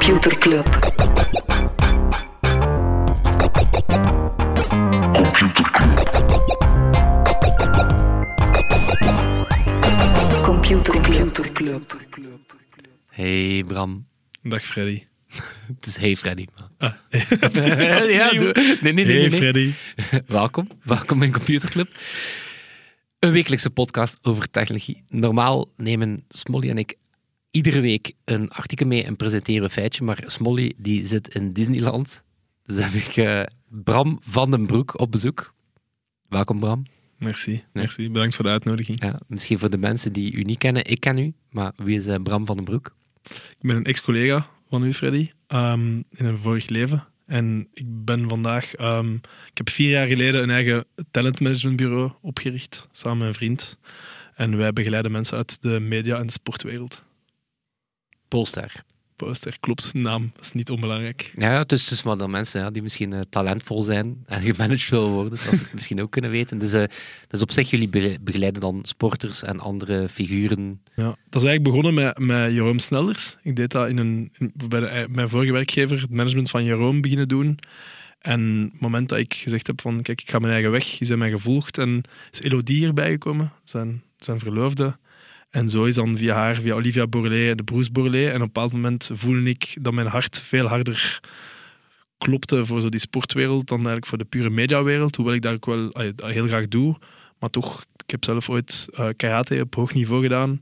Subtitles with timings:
[0.00, 0.64] Computer Club.
[10.42, 11.82] Computer Club.
[13.10, 14.06] Hey Bram.
[14.42, 15.04] Dag Freddy.
[15.76, 16.46] Het is hey Freddy.
[16.78, 16.92] Ah.
[18.08, 19.04] ja, doe- nee, nee, nee.
[19.04, 19.30] nee, Hey nee.
[19.30, 19.72] Freddy.
[20.26, 21.88] Welkom, welkom in Computerclub.
[23.18, 25.02] Een wekelijkse podcast over technologie.
[25.08, 26.96] Normaal nemen Smolly en ik
[27.50, 31.52] iedere week een artikel mee en presenteren we een feitje, maar Smolly die zit in
[31.52, 32.24] Disneyland.
[32.64, 35.54] Dus heb ik eh, Bram van den Broek op bezoek.
[36.28, 36.82] Welkom Bram.
[37.18, 38.10] Merci, merci.
[38.10, 39.02] Bedankt voor de uitnodiging.
[39.02, 42.06] Ja, misschien voor de mensen die u niet kennen, ik ken u, maar wie is
[42.06, 42.94] eh, Bram van den Broek?
[43.30, 47.04] Ik ben een ex-collega van u, Freddy, ehm, in een vorig leven.
[47.26, 48.74] En ik ben vandaag...
[48.74, 49.14] ehm,
[49.50, 53.78] ik heb vier jaar geleden een eigen talentmanagementbureau opgericht, samen met een vriend.
[54.34, 57.02] En wij begeleiden mensen uit de media- en de sportwereld.
[58.34, 58.82] Polster.
[59.16, 61.32] Poster, klopt, naam, is niet onbelangrijk.
[61.36, 64.88] Ja, ja, dus, dus maar dan mensen ja, die misschien eh, talentvol zijn en gemanaged
[64.88, 66.58] willen worden, dat ze het misschien ook kunnen weten.
[66.58, 66.84] Dus, eh,
[67.28, 70.80] dus op zich, jullie be- begeleiden dan sporters en andere figuren.
[70.94, 73.36] Ja, dat is eigenlijk begonnen met, met Jeroen Snelders.
[73.42, 77.00] Ik deed dat in een, in- bij de- mijn vorige werkgever, het management van Jeroen,
[77.00, 77.58] beginnen doen.
[78.20, 81.08] En het moment dat ik gezegd heb van, kijk, ik ga mijn eigen weg, is
[81.08, 81.78] hij mij gevolgd.
[81.78, 84.98] En is Elodie erbij gekomen, zijn, zijn verloofde.
[85.50, 88.26] En zo is dan via haar, via Olivia Borlée en de broers Borlée.
[88.28, 91.20] En op een bepaald moment voelde ik dat mijn hart veel harder
[92.18, 95.16] klopte voor zo die sportwereld dan eigenlijk voor de pure mediawereld.
[95.16, 96.96] Hoewel ik dat ook wel heel graag doe.
[97.38, 100.60] Maar toch, ik heb zelf ooit eh, karate op hoog niveau gedaan.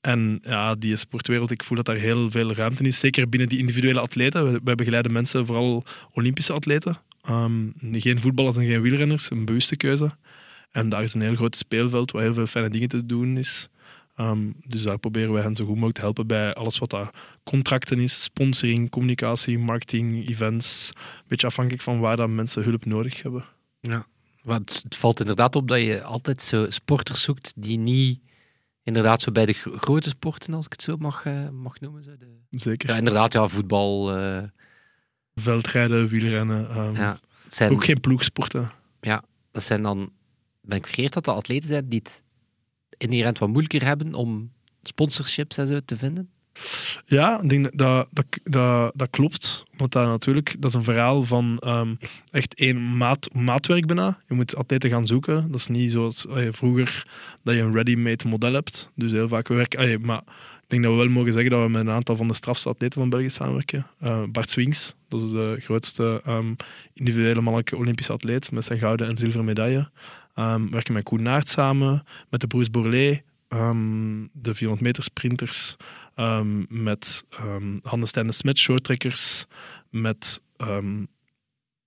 [0.00, 2.98] En ja, die sportwereld, ik voel dat daar heel veel ruimte is.
[2.98, 4.62] Zeker binnen die individuele atleten.
[4.64, 6.96] We- begeleiden mensen, vooral Olympische atleten.
[7.22, 10.16] Ehm, geen voetballers en geen wielrenners, een bewuste keuze.
[10.70, 13.68] En daar is een heel groot speelveld waar heel veel fijne dingen te doen is.
[14.18, 17.10] Ehm, dus daar proberen wij hen zo goed mogelijk te helpen bij alles wat daar
[17.44, 20.90] contracten is, sponsoring, communicatie, marketing, events.
[20.94, 23.44] Een beetje afhankelijk van waar dat mensen hulp nodig hebben.
[23.80, 24.06] Ja.
[24.42, 28.20] Want het valt inderdaad op dat je altijd zo sporters zoekt die niet
[28.82, 32.02] inderdaad zo bij de gro- grote sporten, als ik het zo mag, eh, mag noemen.
[32.02, 32.38] Zo de...
[32.50, 32.88] Zeker.
[32.90, 34.16] Ja, inderdaad, ja, voetbal.
[34.16, 34.42] eh,
[35.34, 36.68] Veldrijden, wielrennen.
[36.70, 37.18] ehm, ja.
[37.48, 38.70] Zijn, Ook geen ploegsporten.
[39.52, 40.12] dat zijn dan,
[40.62, 42.22] ben ik verkeerd dat de atleten zijn die het
[42.98, 44.50] inherent wat moeilijker hebben om
[44.82, 46.28] sponsorships en zo te vinden?
[47.06, 49.64] Ja, ik denk dat, dat, dat, dat klopt.
[49.76, 51.94] Want dat natuurlijk, dat is een verhaal van ehm,
[52.30, 54.18] echt één maat, maatwerk bijna.
[54.28, 55.50] Je moet atleten gaan zoeken.
[55.50, 57.06] Dat is niet zoals vroeger
[57.42, 58.90] dat je een ready-made model hebt.
[58.94, 60.00] Dus heel vaak we werken.
[60.00, 60.22] maar
[60.68, 62.68] ik denk dat we wel mogen zeggen dat we met een aantal van de strafste
[62.68, 63.86] atleten van België samenwerken.
[63.98, 66.54] Eh, Bart Swings, dat is de grootste ehm,
[66.94, 69.90] individuele mannelijke Olympische atleet met zijn gouden en zilveren medaille.
[70.38, 75.02] Ehm, we werken met Koen Naert samen, met de broers Borlée, ehm, de 400 meter
[75.02, 75.76] sprinters,
[76.14, 77.24] ehm, met
[77.82, 79.46] Hannes Stijn de Smet, shorttrekkers,
[79.90, 80.42] met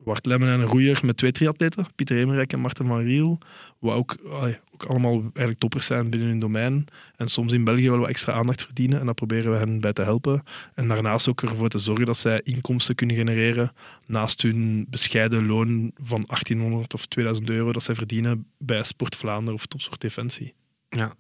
[0.04, 3.38] Wart Lemmen en een roeier, met twee triatleten, Pieter Emerijk en Marten van Riel,
[3.80, 6.86] wat ook, allee, ook allemaal eigenlijk toppers zijn binnen hun domein
[7.16, 9.94] en soms in België wel wat extra aandacht verdienen en daar proberen we hen bij
[9.94, 10.44] te helpen.
[10.76, 13.74] En daarnaast ook ervoor te zorgen dat zij inkomsten kunnen genereren
[14.06, 19.54] naast hun bescheiden loon van 1800 of 2000 euro dat zij verdienen bij Sport Vlaanderen
[19.54, 20.54] of Topsport Defensie.
[20.90, 21.14] Ja.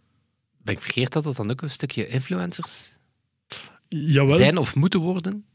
[0.63, 2.97] Ben ik verkeerd dat dat dan ook een stukje influencers
[3.87, 4.35] Jawel.
[4.35, 5.45] zijn of moeten worden?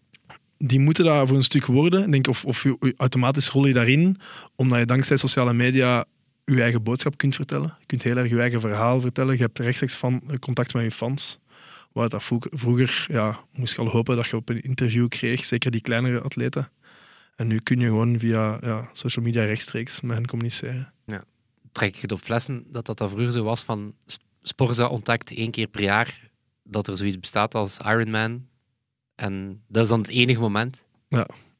[0.59, 2.11] Die moeten daar voor een stuk worden.
[2.11, 2.65] Denk, of, of
[2.97, 4.17] automatisch rol je daarin,
[4.55, 6.05] omdat je dankzij sociale media
[6.45, 7.77] je eigen boodschap kunt vertellen.
[7.79, 9.35] Je kunt heel erg je eigen verhaal vertellen.
[9.37, 11.39] Je hebt rechtstreeks van, contact met je fans.
[11.93, 15.71] Waar dat vroeger, ja, moest je al hopen dat je op een interview kreeg, zeker
[15.71, 16.71] die kleinere atleten.
[17.37, 20.93] En nu kun je gewoon via ja, social media rechtstreeks met hen communiceren.
[21.73, 23.95] Trek ik het op flessen dat dat, dat vroeger zo was van
[24.43, 26.31] Sporza ontdekt één keer per jaar
[26.63, 28.47] dat er zoiets bestaat als Ironman.
[29.17, 30.85] En dat is dan het enige moment.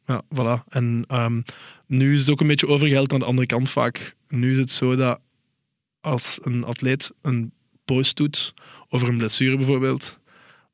[0.07, 0.65] Ja, voilà.
[0.69, 1.41] En ehm,
[1.87, 4.17] nu is het ook een beetje overgeheld aan de andere kant vaak.
[4.29, 5.21] Nu is het zo dat
[6.01, 7.53] als een atleet een
[7.85, 8.55] post doet
[8.89, 10.19] over een blessure bijvoorbeeld,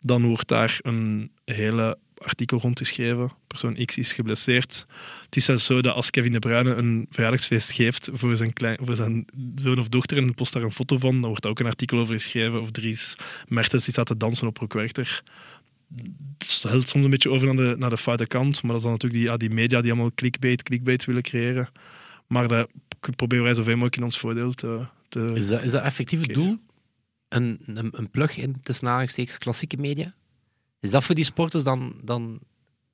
[0.00, 3.30] dan wordt daar een hele artikel rondgeschreven.
[3.46, 4.86] Persoon X is geblesseerd.
[5.24, 8.78] Het is zelfs zo dat als Kevin De Bruyne een verjaardagsfeest geeft voor zijn, klein,
[8.82, 9.24] voor zijn
[9.54, 11.98] zoon of dochter en post daar een foto van, dan wordt daar ook een artikel
[11.98, 12.60] over geschreven.
[12.60, 13.16] Of Dries
[13.48, 15.22] Mertens die staat te dansen op Rockwerchter
[16.38, 18.62] het helpt soms een beetje over naar de, naar de foute kant.
[18.62, 21.68] Maar dat is dan natuurlijk die, ja, die media die allemaal clickbait, clickbait willen creëren.
[22.26, 22.68] Maar dat
[23.16, 24.86] proberen wij zoveel mogelijk in ons voordeel te...
[25.08, 26.58] te Is dat, is dat effectief het doel?
[27.28, 30.14] Een, een, een plug-in tussen aanhalingstekens klassieke media?
[30.80, 32.38] Is dat voor die sporters dan, dan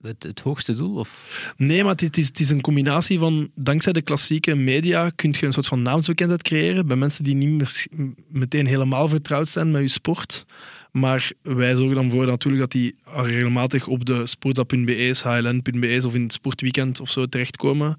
[0.01, 0.97] het, het hoogste doel?
[0.97, 1.53] Of?
[1.57, 3.51] Nee, maar het is, het, is, een combinatie van...
[3.55, 7.49] Dankzij de klassieke media kun je een soort van naamsbekendheid creëren bij mensen die niet
[7.49, 7.87] meer
[8.29, 10.47] meteen helemaal vertrouwd zijn met je sport.
[10.93, 16.23] Maar wij zorgen dan voor natuurlijk dat die regelmatig op de sportsa.be's, hln.be's of in
[16.23, 17.97] het sportweekend of zo terechtkomen.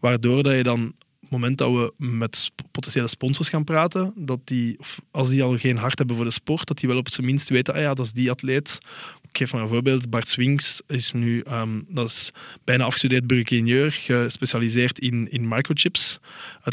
[0.00, 0.94] Waardoor dat je dan
[1.30, 5.56] het moment dat we met potentiële sponsors gaan praten, dat die, of als die al
[5.56, 7.94] geen hart hebben voor de sport, dat die wel op zijn minst weten, ah ja,
[7.94, 8.78] dat is die atleet.
[9.22, 10.10] Ik geef maar een voorbeeld.
[10.10, 12.30] Bart Swings is nu, ehm, dat is
[12.64, 16.18] bijna afgestudeerd burgeringenieur, gespecialiseerd in, in microchips.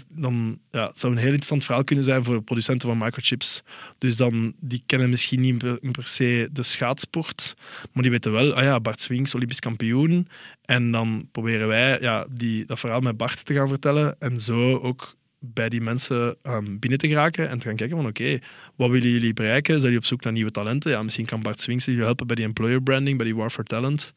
[0.09, 3.61] Dan ja, het zou een heel interessant verhaal kunnen zijn voor producenten van microchips.
[3.97, 7.55] Dus dan, die kennen misschien niet per, per se de schaatsport,
[7.91, 10.27] maar die weten wel, ah ja, Bart Swings, Olympisch kampioen.
[10.65, 14.77] En dan proberen wij ja, die, dat verhaal met Bart te gaan vertellen en zo
[14.77, 15.15] ook
[15.53, 18.39] bij die mensen ehm, binnen te geraken en te gaan kijken van oké,
[18.75, 19.73] wat willen jullie bereiken?
[19.73, 20.91] Zijn jullie op zoek naar nieuwe talenten?
[20.91, 23.63] Ja, misschien kan Bart Swings jullie helpen bij die employer branding, bij die War for
[23.63, 24.13] Talent.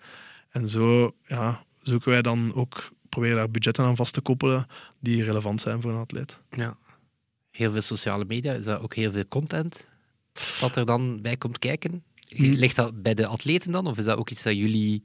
[0.50, 4.66] En zo ja, zoeken wij dan ook, proberen daar budgetten aan vast te koppelen
[5.00, 6.38] die relevant zijn voor een atleet.
[6.50, 6.76] Ja.
[7.50, 9.88] Heel veel sociale media, is dat ook heel veel content
[10.60, 12.02] dat er dan bij komt kijken?
[12.28, 12.42] Hm.
[12.42, 15.04] Ligt dat bij de atleten dan, of is dat ook iets dat jullie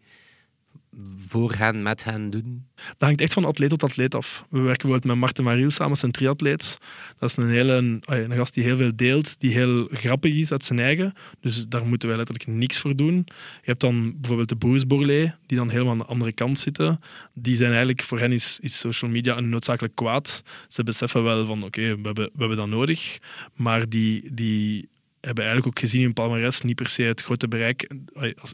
[1.28, 2.68] voor hen, met hen doen?
[2.76, 4.46] Dat hangt echt van atleet tot atleet af.
[4.50, 6.78] We werken bijvoorbeeld met Marten Mariel samen, zijn triatleet.
[7.20, 10.64] Dat is een, hele, een, gast die heel veel deelt, die heel grappig is uit
[10.64, 11.14] zijn eigen.
[11.40, 13.16] Dus daar moeten wij letterlijk niks voor doen.
[13.36, 17.00] Je hebt dan bijvoorbeeld de Bruce Borlée, die dan helemaal aan de andere kant zitten.
[17.34, 20.44] Die zijn eigenlijk, voor hen is, is social media een noodzakelijk kwaad.
[20.68, 23.20] Ze beseffen wel van, oké, we, hebben, we hebben dat nodig.
[23.54, 24.34] Maar die...
[24.34, 24.92] die
[25.26, 27.90] hebben eigenlijk ook gezien in palmares niet per se het grote bereik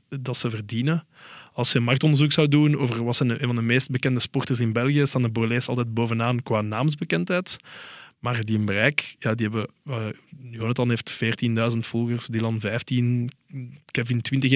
[0.10, 1.06] dat ze verdienen.
[1.60, 4.74] Als je marktonderzoek zou doen over wat zijn een van de meest bekende sporters in
[4.74, 7.58] België, staan de Borlees altijd bovenaan qua naamsbekendheid.
[8.20, 9.70] Maar die een bereik, ja, die hebben...
[9.86, 10.06] Uh,
[10.52, 11.20] Jonathan heeft
[11.72, 13.32] 14.000 volgers, Dylan 15,
[13.92, 14.52] Kevin 20,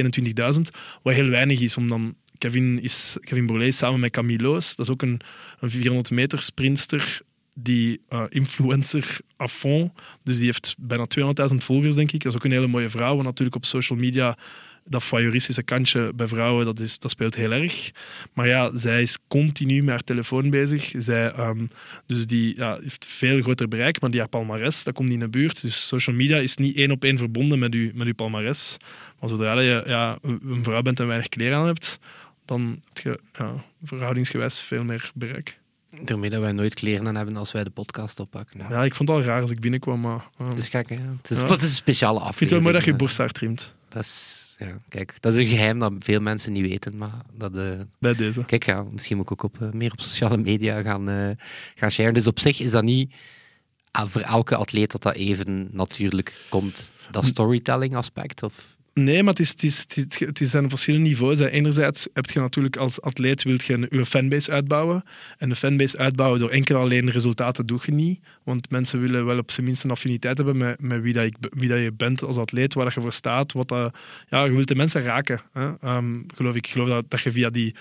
[0.56, 0.62] 21.000.
[1.02, 2.16] Wat heel weinig is, om dan...
[2.38, 5.22] Kevin, is, Kevin Borlees samen met Camilo's, dat is ook een,
[5.60, 7.22] een 400 meter sprinter
[7.54, 9.92] die uh, influencer à fond.
[10.24, 11.08] Dus die heeft bijna
[11.52, 12.24] 200.000 volgers, denk ik.
[12.24, 14.38] Dat is ook een hele mooie vrouw, want natuurlijk op social media
[14.86, 17.92] dat voyeuristische kantje bij vrouwen, dat, is, dat speelt heel erg.
[18.34, 20.94] Maar ja, zij is continu met haar telefoon bezig.
[20.98, 21.70] Zij, um,
[22.06, 25.24] dus die ja, heeft veel groter bereik, maar die haar palmares, dat komt niet in
[25.24, 25.62] de buurt.
[25.62, 28.78] Dus social media is niet één op één verbonden met, u, met uw palmares.
[29.20, 32.00] Maar zodra je ja, een vrouw bent en weinig kleren aan hebt,
[32.46, 35.62] dan heb je ja, verhoudingsgewijs veel meer bereik.
[36.02, 38.60] Daarmee dat wij nooit kleren aan hebben als wij de podcast oppakken.
[38.60, 40.30] Ja, ja ik vond het al raar als ik binnenkwam, maar...
[40.42, 40.96] Uh, het is gek, hè?
[40.96, 41.48] Het is, ja.
[41.48, 42.32] het is een speciale aflevering.
[42.32, 43.74] Ik vind het wel mooi dat je borsthaar trimt.
[43.94, 47.56] Dat is, ja, kijk, dat is een geheim dat veel mensen niet weten, maar dat...
[47.56, 48.46] Uh, Bij deze.
[48.46, 51.30] Kijk, ja, misschien moet ik ook op, uh, meer op sociale media gaan, uh,
[51.76, 52.14] gaan sharen.
[52.14, 53.14] Dus op zich is dat niet
[53.92, 58.73] voor elke atleet dat dat even natuurlijk komt, dat storytelling aspect, of...
[58.94, 61.40] Nee, maar het, is, het, is, het, is, verschillende niveaus.
[61.40, 65.04] Enerzijds heb je natuurlijk als atleet wilt je je fanbase uitbouwen.
[65.38, 68.20] En de fanbase uitbouwen door enkel alleen resultaten doe je niet.
[68.44, 71.70] Want mensen willen wel op zijn minst een affiniteit hebben met, met wie, dat wie
[71.70, 73.54] dat je bent als atleet, waar dat je voor staat.
[73.54, 73.96] Wat dat,
[74.30, 75.42] ja, je wilt de mensen raken.
[75.52, 75.96] Hè?
[75.96, 77.76] Um, geloof ik geloof dat, dat je via die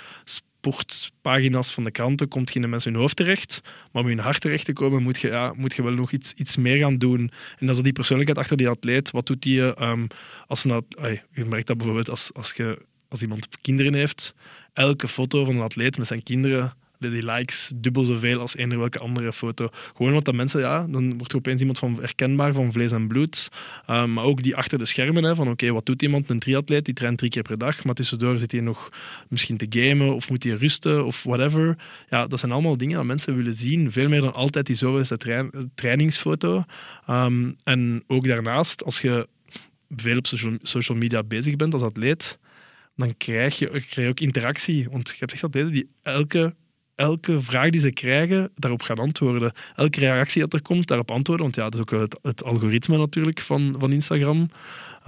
[0.62, 3.60] sportpagina's van de kranten komt de mensen hun hoofd terecht.
[3.92, 6.12] Maar om in hun hart terecht te komen, moet je, ja, moet je wel nog
[6.12, 7.30] iets, iets meer gaan doen.
[7.58, 9.10] En is die persoonlijkheid achter die atleet.
[9.10, 10.06] Wat doet die um,
[10.46, 10.84] als een,
[11.32, 14.34] Je merkt dat bijvoorbeeld als, als, je, als iemand kinderen heeft.
[14.72, 16.74] Elke foto van een atleet met zijn kinderen
[17.10, 19.68] die likes dubbel zoveel als eender welke andere foto.
[19.72, 23.08] Gewoon omdat dat mensen, ja, dan wordt er opeens iemand van herkenbaar van vlees en
[23.08, 23.48] bloed.
[23.90, 26.28] Um, maar ook die achter de schermen, hè, van oké, wat doet iemand?
[26.28, 28.88] Een triatleet, die traint drie keer per dag, maar tussendoor zit hij nog
[29.28, 31.78] misschien te gamen of moet hij rusten of whatever.
[32.10, 33.92] Ja, dat zijn allemaal dingen dat mensen willen zien.
[33.92, 35.16] Veel meer dan altijd die zoveelste
[35.74, 36.64] trainingsfoto.
[37.10, 39.28] Um, en ook daarnaast, als je
[39.96, 40.26] veel op
[40.62, 42.38] social, media bezig bent als atleet,
[42.96, 44.86] dan krijg je, krijg je ook interactie.
[44.90, 46.54] Want je hebt echt atleten die elke
[46.94, 49.52] elke vraag die ze krijgen, daarop gaan antwoorden.
[49.76, 51.44] Elke reactie dat er komt, daarop antwoorden.
[51.44, 54.50] Want ja, dat is ook het, het algoritme natuurlijk van, van Instagram.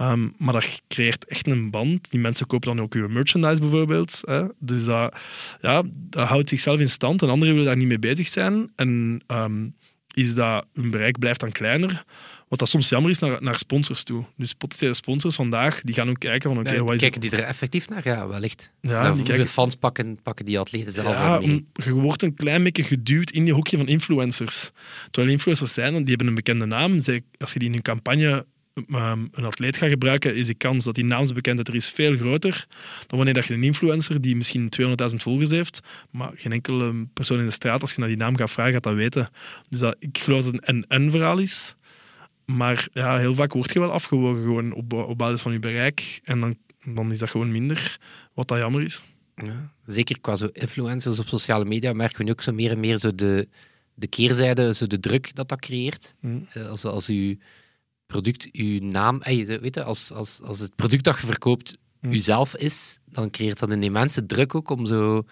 [0.01, 2.11] Um, maar dat creëert echt een band.
[2.11, 4.21] Die mensen kopen dan ook uw merchandise bijvoorbeeld.
[4.21, 4.45] Hè?
[4.59, 5.17] Dus dat,
[5.61, 7.21] ja, dat houdt zichzelf in stand.
[7.21, 8.71] En anderen willen daar niet mee bezig zijn.
[8.75, 9.75] En um,
[10.13, 12.03] is dat hun bereik blijft dan kleiner.
[12.47, 14.25] Wat dat soms jammer is naar, naar sponsors toe.
[14.37, 17.21] Dus potentiële sponsors vandaag, die gaan ook kijken van oké, okay, ja, wat is Kijken
[17.21, 18.07] die er effectief naar?
[18.07, 18.71] Ja, wellicht.
[18.81, 21.65] Ja, nou, die de fans pakken, pakken die atleten zelf ja, mee.
[21.73, 24.71] Je wordt een klein beetje geduwd in die hoekje van influencers.
[25.11, 26.99] Terwijl influencers zijn, die hebben een bekende naam.
[27.01, 30.83] Zij, als je die in een campagne um, een atleet gaat gebruiken, is de kans
[30.83, 32.67] dat die naamsbekendheid er is veel groter
[33.07, 35.79] dan wanneer dat je een influencer die misschien 200.000 volgers heeft,
[36.11, 38.83] maar geen enkele persoon in de straat, als je naar die naam gaat vragen, gaat
[38.83, 39.29] dat weten.
[39.69, 41.74] Dus dat, ik geloof dat het een en-en verhaal is.
[42.45, 46.19] Maar ja, heel vaak word je wel afgewogen gewoon op, op basis van je bereik.
[46.23, 47.99] En dan, dan is dat gewoon minder,
[48.33, 49.01] wat dat jammer is.
[49.35, 52.79] Ja, zeker qua zo influencers op sociale media merken we nu ook zo meer en
[52.79, 53.47] meer zo de,
[53.93, 56.15] de keerzijde, zo de druk dat dat creëert.
[56.19, 56.47] Mm.
[56.53, 57.39] Als, als u
[58.05, 59.21] product uw naam...
[59.21, 62.13] eh, weet je, als, als, als het product dat je verkoopt Hm.
[62.13, 65.23] uzelf is, dan creëert dat een immense druk ook om zo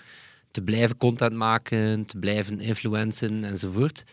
[0.51, 4.03] te blijven content maken, te blijven influencen enzovoort.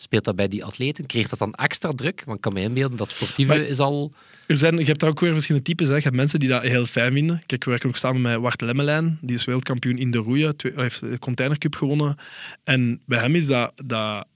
[0.00, 1.06] Speelt dat bij die atleten?
[1.06, 2.22] Creëert dat dan extra druk?
[2.24, 4.12] Want ik kan me inbeelden dat sportieve Maar- is al...
[4.46, 5.88] Er zijn, je hebt daar ook weer verschillende types.
[5.88, 5.94] Hè.
[5.94, 7.42] Je hebt mensen die dat heel fijn vinden.
[7.46, 9.18] Kijk, we werken ook samen met Wart Lemmelijn.
[9.22, 10.54] Die is wereldkampioen in de roeien.
[10.56, 12.16] Hij heeft de Container Cup gewonnen.
[12.64, 13.72] En bij hem is dat...
[13.84, 14.26] dat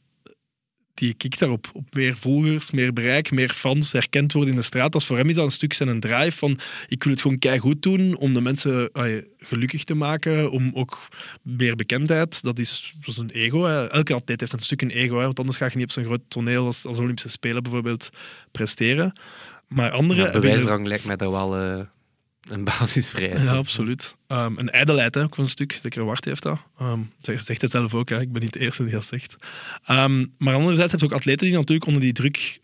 [0.95, 4.93] die kikt daarop op meer volgers, meer bereik, meer fans, herkend worden in de straat.
[4.93, 6.59] Dat is voor hem is dat een stuk zijn een drive van
[6.89, 8.91] ik wil het gewoon keigoed doen om de mensen
[9.39, 11.09] gelukkig te maken, om ook
[11.43, 12.43] meer bekendheid.
[12.43, 13.65] Dat is, een ego.
[13.65, 13.89] Hè.
[13.89, 16.05] Elke atleet heeft een stuk een ego, hè, want anders ga je niet op zo'n
[16.05, 18.11] groot toneel als, als Olympische Spelen bijvoorbeeld
[18.53, 19.13] presteren.
[19.69, 21.81] Maar anderen Ja, bewijsdrang lijkt mij daar wel eh,
[22.49, 23.47] een basisvereiste.
[23.47, 24.17] ja, absoluut.
[24.27, 25.79] Ehm, een ijdelheid, hè, ook een stuk.
[25.83, 26.59] Zeker Wart heeft dat.
[26.79, 28.21] Ehm zeg- zegt het zelf ook, hè.
[28.21, 29.37] ik ben niet de eerste die dat zegt.
[29.87, 32.59] Ehm, maar anderzijds heb je ook atleten die natuurlijk onder die druk,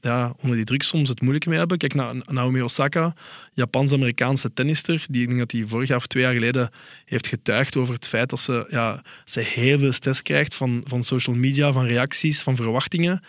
[0.00, 1.78] ja, onder die druk soms het moeilijk mee hebben.
[1.78, 3.14] Kijk naar Naomi Osaka,
[3.52, 6.70] Japans-Amerikaanse tennister, die ik denk dat die vorig jaar of twee jaar geleden
[7.04, 11.04] heeft getuigd over het feit dat ze, ja, ze heel veel stress krijgt van, van
[11.04, 13.22] social media, van reacties, van verwachtingen.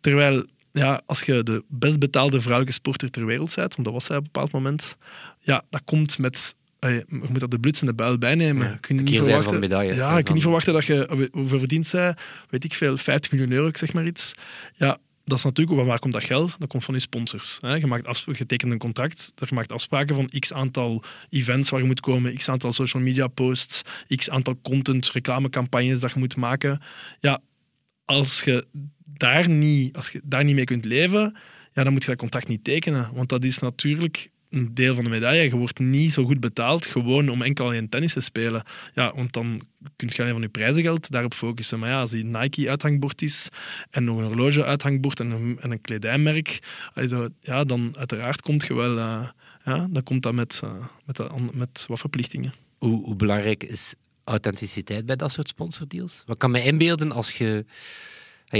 [0.00, 0.44] Terwijl,
[0.82, 4.16] ja, als je de best betaalde vrouwelijke sporter ter wereld bent, want dat was zij
[4.16, 4.96] op een bepaald moment,
[5.40, 6.56] ja, dat komt met...
[6.78, 8.66] eh, Je moet dat de bluts en de buil bijnemen.
[8.66, 9.94] Ja, kun je niet verwachten, van medaille.
[9.94, 11.28] Ja, je kunt niet verwachten dat je...
[11.32, 12.16] Hoeveel verdient zij?
[12.50, 14.32] Weet ik veel, 50 miljoen euro, ik zeg maar iets.
[14.76, 15.86] Ja, dat is natuurlijk...
[15.86, 16.56] Waar komt dat geld?
[16.58, 17.58] Dat komt van je sponsors.
[17.60, 17.74] Hè?
[17.74, 21.80] Je, maakt afsp- je tekent een contract, je maakt afspraken van x aantal events waar
[21.80, 23.82] je moet komen, x aantal social media posts,
[24.16, 26.80] x aantal content, reclamecampagnes dat je moet maken.
[27.20, 27.40] Ja,
[28.04, 28.66] als je
[29.16, 31.36] daar niet, als je daar niet mee kunt leven,
[31.72, 33.10] ja, dan moet je dat contract niet tekenen.
[33.14, 35.42] Want dat is natuurlijk een deel van de medaille.
[35.42, 38.62] Je wordt niet zo goed betaald gewoon om enkel in tennis te spelen.
[38.94, 39.62] Ja, want dan
[39.96, 41.78] kun je alleen van je prijzengeld daarop focussen.
[41.78, 43.48] Maar ja, als die Nike uithangbord is
[43.90, 46.58] en nog een horloge uithangbord en een, en een kledijmerk,
[46.94, 48.98] also, ja, dan uiteraard komt je wel...
[48.98, 49.28] eh,
[49.64, 52.54] ja, dan komt dat met, eh, met, met wat verplichtingen.
[52.78, 53.94] Hoe, hoe belangrijk is
[54.24, 56.22] authenticiteit bij dat soort sponsordeals?
[56.26, 57.64] Wat kan mij inbeelden als je...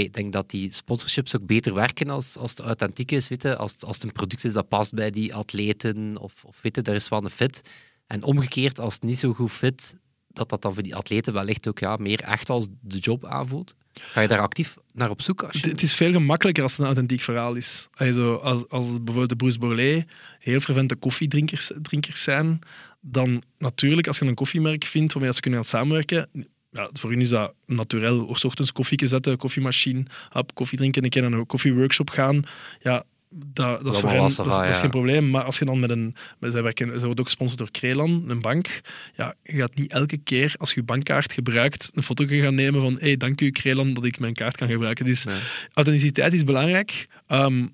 [0.01, 3.27] Ik denk dat die sponsorships ook beter werken als, als het authentiek is.
[3.27, 3.55] Weet je?
[3.55, 6.17] Als, als het een product is dat past bij die atleten.
[6.17, 7.61] Of, of weet je, daar is wel een fit.
[8.07, 9.95] En omgekeerd, als het niet zo goed fit,
[10.27, 13.75] dat dat dan voor die atleten wellicht ook ja, meer echt als de job aanvoelt.
[13.93, 15.43] Ga je daar actief naar op zoek?
[15.43, 15.69] Als je...
[15.69, 17.87] het is veel gemakkelijker als het een authentiek verhaal is.
[17.93, 20.05] Also, als, als bijvoorbeeld de Bruce Borlée
[20.39, 22.59] heel fervente koffiedrinkers drinkers zijn,
[23.01, 26.29] dan natuurlijk, als je een koffiemerk vindt waarmee ze kunnen gaan samenwerken,
[26.75, 28.35] ja, voor hun is dat naturel.
[28.35, 32.43] S ochtends koffie zetten, koffiemachine, hap, koffie drinken, een keer naar een koffieworkshop gaan.
[32.81, 35.29] Ja, dat, dat, is, voor hen, dat, is geen probleem.
[35.29, 36.15] Maar als je dan met een...
[36.39, 38.81] met- Zij, werken, zij wordt ook gesponsord door Krelan, een bank.
[39.15, 42.81] Ja, je gaat niet elke keer als je je bankkaart gebruikt een foto gaan nemen
[42.81, 45.05] van hey, dank u Krelan dat ik mijn kaart kan gebruiken.
[45.05, 45.39] Dus Nee.
[45.73, 47.07] authenticiteit is belangrijk.
[47.27, 47.65] ehm,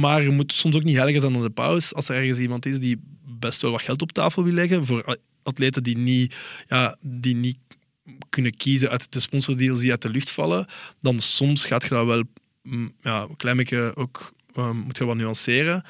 [0.00, 1.94] maar je moet soms ook niet heilig zijn aan de paus.
[1.94, 3.00] Als er ergens iemand is die
[3.38, 6.36] best wel wat geld op tafel wil leggen voor atleten die niet,
[6.68, 7.56] ja, die niet
[8.28, 10.66] kunnen kiezen uit de sponsordeals die uit de lucht vallen,
[11.00, 12.22] dan soms gaat je dat wel
[12.62, 15.84] mm, ja, een klein beetje ook ehm, moet je wat nuanceren.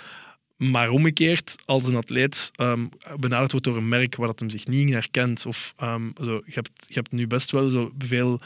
[0.57, 4.66] Maar omgekeerd, als een atleet ehm, benaderd wordt door een merk waar dat hem zich
[4.66, 8.40] niet in herkent, of ehm, zo, je, hebt, je hebt nu best wel zo veel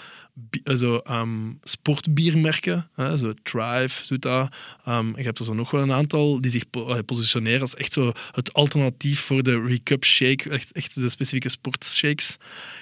[0.62, 1.02] eh, zo,
[1.62, 4.54] sportbiermerken, hè, zo Thrive doet dat.
[4.84, 7.92] Ehm, je hebt er zo nog wel een aantal die zich eh, positioneren als echt
[7.92, 12.36] zo het alternatief voor de Recup Shake, echt, echt de specifieke sportshakes.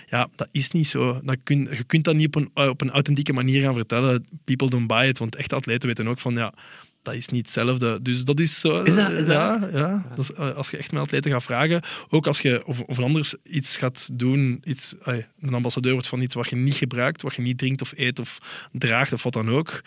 [0.06, 1.20] Ja, dat is niet zo.
[1.24, 4.24] Dat kun, je kunt dat niet op een, eh, op een authentieke manier gaan vertellen.
[4.44, 6.52] People don't buy it, want echte atleten weten ook van ja,
[7.02, 8.02] dat is niet hetzelfde.
[8.02, 8.82] Dus dat is zo.
[8.82, 10.06] Is dat- is dat ja, ja.
[10.08, 12.98] Dat is, eh, als je echt met atleten gaat vragen, ook als je of, of
[12.98, 14.94] anders iets gaat doen, iets,
[15.40, 18.18] een ambassadeur wordt van iets wat je niet gebruikt, wat je niet drinkt of eet
[18.18, 18.38] of
[18.72, 19.82] draagt of wat dan ook.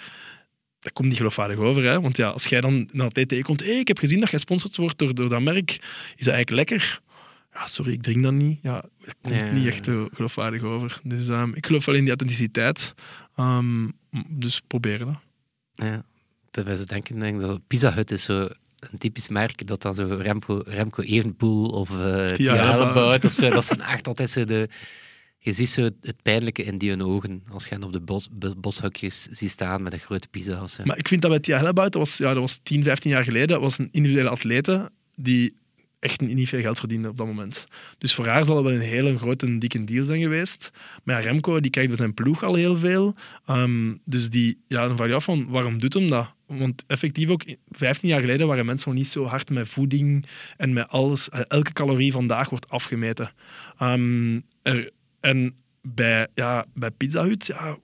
[0.79, 1.83] Dat komt niet geloofwaardig over.
[1.83, 2.01] Hè?
[2.01, 4.75] Want ja, als jij dan een atleet tegenkomt, hey, ik heb gezien dat jij gesponsord
[4.75, 5.71] wordt door, door dat merk,
[6.15, 7.01] is dat eigenlijk lekker?
[7.59, 8.59] Ja, sorry, ik drink dat niet.
[8.61, 10.99] Ja, dat komt niet echt geloofwaardig over.
[11.03, 12.93] Dus ehm, ik geloof wel in die authenticiteit.
[13.35, 13.87] Ehm,
[14.27, 15.19] dus proberen dat.
[15.73, 16.03] Ja.
[16.51, 18.39] Terwijl ze denken, denk dat Pizza Hut is zo
[18.79, 23.65] een typisch merk dat dan zo Remco, Remco Evenpoel of uh, Tia of zo, dat
[23.65, 24.69] zijn echt altijd zo de...
[25.39, 28.29] Je ziet zo het pijnlijke in die hun ogen als je hen op de bos,
[28.31, 30.83] bo- boshokjes ziet staan met een grote pizza of zo.
[30.83, 33.23] Maar ik vind dat bij Tia Hellebout, dat was, ja, dat was 10, 15 jaar
[33.23, 35.55] geleden, dat was een individuele atlete die
[35.99, 37.67] echt niet, veel geld verdiende op dat moment.
[37.97, 40.71] Dus voor haar zal het wel een hele grote en dikke deal zijn geweest.
[41.03, 43.15] Maar Remco, die krijgt bij zijn ploeg al heel veel.
[43.45, 46.33] Ehm, dus die, ja, dan vraag je af van, waarom doet hem dat?
[46.45, 50.25] Want effectief ook, 15 jaar geleden waren mensen nog niet zo hard met voeding
[50.57, 51.29] en met alles.
[51.29, 53.31] Eh, Elke calorie vandaag wordt afgemeten.
[53.77, 54.39] Ehm,
[55.19, 57.77] en bij, ja, bij Pizza Hut, ja,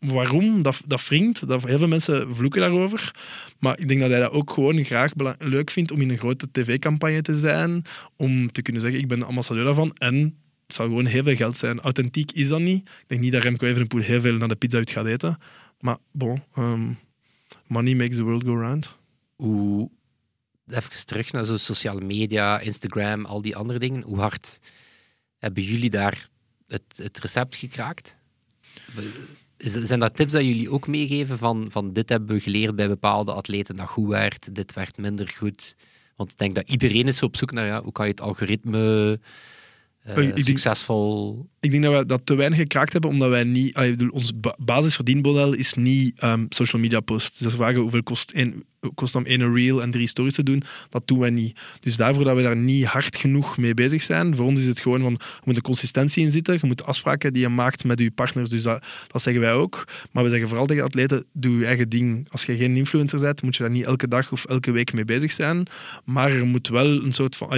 [0.00, 1.48] waarom, dat, dat wringt.
[1.48, 3.14] Dat, heel veel mensen vloeken daarover.
[3.58, 6.48] Maar ik denk dat hij dat ook gewoon graag leuk vindt om in een grote
[6.52, 7.84] tv-campagne te zijn.
[8.16, 9.94] Om te kunnen zeggen, ik ben ambassadeur daarvan.
[9.98, 11.80] En het zou gewoon heel veel geld zijn.
[11.80, 12.88] Authentiek is dat niet.
[12.88, 15.38] Ik denk niet dat Remco Evenepoel heel veel naar de pizza uit gaat eten.
[15.80, 16.92] Maar bon, ehm,
[17.66, 18.96] money makes the world go round.
[19.36, 19.90] Hoe,
[20.66, 24.02] even terug naar zo sociale media, Instagram, al die andere dingen.
[24.02, 24.60] Hoe hard
[25.38, 26.28] hebben jullie daar
[26.66, 28.16] het, het recept gekraakt?
[29.62, 33.32] Zijn dat tips dat jullie ook meegeven van, van dit hebben we geleerd bij bepaalde
[33.32, 35.76] atleten dat goed werd, dit werd minder goed?
[36.16, 39.12] Want ik denk dat iedereen is op zoek naar ja, hoe kan je het algoritme
[40.04, 41.46] Ik denk- succesvol...
[41.60, 43.72] Ik denk dat we dat te weinig gekraakt hebben, omdat wij niet...
[43.72, 47.38] bedoel, ons ba- basisverdienmodel is niet ehm, social media posts.
[47.38, 48.64] Dus vragen hoeveel kost, één,
[48.94, 51.58] kost om één reel en drie stories te doen, dat doen wij niet.
[51.80, 54.36] Dus daarvoor dat we daar niet hard genoeg mee bezig zijn.
[54.36, 56.58] Voor ons is het gewoon van, er moet een consistentie in zitten.
[56.60, 59.88] Je moet afspraken die je maakt met je partners, dus dat, dat zeggen wij ook.
[60.10, 62.26] Maar we zeggen vooral tegen atleten, doe je eigen ding.
[62.30, 65.04] Als je geen influencer bent, moet je daar niet elke dag of elke week mee
[65.04, 65.66] bezig zijn.
[66.04, 67.48] Maar er moet wel een soort van...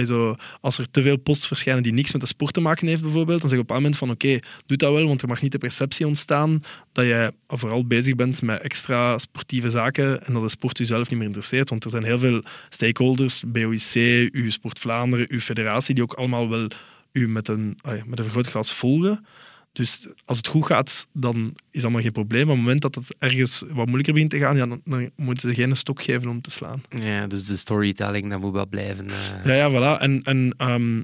[0.61, 3.39] Als er te veel posts verschijnen die niks met de sport te maken heeft, bijvoorbeeld,
[3.39, 5.51] dan zeg je op een moment van oké, doe dat wel, want er mag niet
[5.51, 10.49] de perceptie ontstaan dat jij vooral bezig bent met extra sportieve zaken en dat de
[10.49, 11.69] sport jezelf niet meer interesseert.
[11.69, 16.49] Want er zijn heel veel stakeholders, BOIC, uw Sport Vlaanderen, uw federatie, die ook allemaal
[16.49, 16.67] wel
[17.11, 19.25] u met een, met een vergrootglas volgen.
[19.73, 22.41] Dus als het goed gaat, dan is dat allemaal geen probleem.
[22.45, 25.09] Maar op het moment dat het ergens wat moeilijker begint te gaan, ja, dan, dan
[25.15, 26.83] moeten ze geen stok geven om te slaan.
[26.99, 29.07] Ja, dus de storytelling, dat moet wel blijven.
[29.09, 29.45] eh.
[29.45, 30.01] Ja, ja, voilà.
[30.01, 31.01] En, en ehm,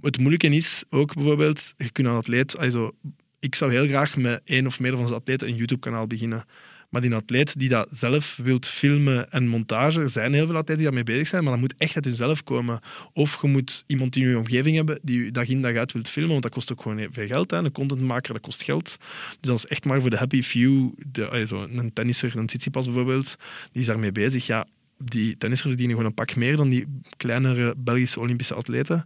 [0.00, 2.94] het moeilijke is ook bijvoorbeeld, je kunt een atleet, also,
[3.38, 6.44] ik zou heel graag met één of meer van onze atleten een YouTube-kanaal beginnen.
[6.90, 10.76] Maar die atleet die dat zelf wilt filmen en montage, er zijn heel veel atleten
[10.76, 12.80] die daarmee bezig zijn, maar dat moet echt uit hunzelf komen.
[13.12, 16.08] Of je moet iemand in je omgeving hebben die je dag in dag uit wilt
[16.08, 17.50] filmen, want dat kost ook gewoon veel geld.
[17.50, 17.56] Hè.
[17.56, 18.96] Een contentmaker, dat kost geld.
[19.40, 20.92] Dus dat is echt maar voor de happy few.
[21.06, 23.36] De, also, een tennisser, een Tsitsipas bijvoorbeeld,
[23.72, 24.46] die is daarmee bezig.
[24.46, 24.66] Ja,
[24.98, 29.04] die tennissers verdienen gewoon een pak meer dan die kleinere Belgische Olympische atleten.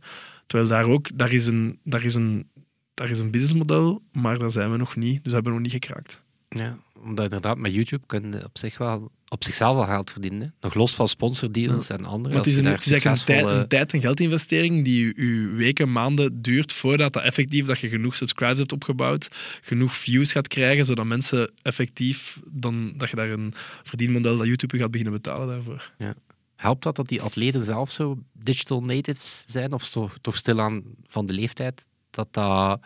[0.51, 2.49] Terwijl daar ook, daar is een, daar is een,
[2.95, 5.15] daar is een businessmodel, maar daar zijn we nog niet.
[5.15, 6.21] Dus dat hebben we nog niet gekraakt.
[6.49, 10.55] Ja, omdat inderdaad met YouTube kun je op, zich wel, op zichzelf wel geld verdienen.
[10.61, 12.35] Nog los van sponsordeals en andere.
[12.35, 15.53] Maar het is, een, het is eigenlijk een tijd, een tijd- en geldinvestering die je,
[15.55, 19.29] weken, maanden duurt voordat dat effectief, dat je genoeg subscribers hebt opgebouwd,
[19.61, 24.77] genoeg views gaat krijgen, zodat mensen effectief, dan, dat je daar een verdienmodel dat YouTube
[24.77, 25.93] je gaat beginnen betalen daarvoor.
[26.61, 31.27] Helpt dat dat die atleten zelf zo digital natives zijn, of toch, toch stilaan van
[31.27, 32.81] de leeftijd, dat dat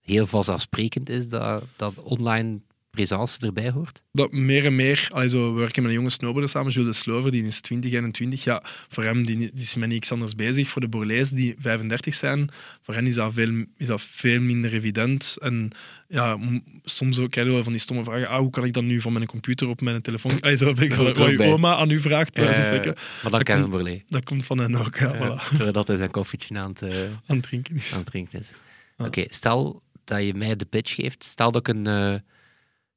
[0.00, 2.60] heel vanzelfsprekend is, dat, dat online
[2.96, 4.02] presence erbij hoort?
[4.12, 7.30] Dat meer en meer, also, we werken met een jonge snowboarder samen, Jules de Slover,
[7.30, 8.44] die is 20, 21.
[8.44, 10.68] Ja, voor hem die, die is met niks anders bezig.
[10.68, 12.48] Voor de Borlees, die 35 zijn,
[12.82, 15.36] voor hen is dat veel, is dat veel minder evident.
[15.40, 15.70] En
[16.08, 16.38] ja,
[16.84, 18.28] soms ook krijg je wel van die stomme vragen.
[18.28, 20.40] Ah, hoe kan ik dat nu van mijn computer op mijn telefoon...
[20.46, 22.94] Ah, zo, hoort wat je oma aan u vraagt, spreken.
[22.94, 24.04] maar dan Dat Kevin Borlée.
[24.08, 25.48] Dat komt van hen ook, ja, voilà.
[25.48, 27.92] terwijl dat hij zijn koffietje aan het, eh, aan het drinken is.
[27.92, 28.52] aan het drinken is.
[28.96, 31.24] Oké, stel dat je mij de pitch geeft.
[31.24, 32.14] Stel dat ik een eh,